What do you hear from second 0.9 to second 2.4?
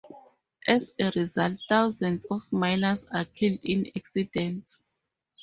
a result, thousands